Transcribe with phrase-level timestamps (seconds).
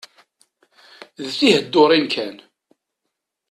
[1.23, 2.35] D tiheddurin kan.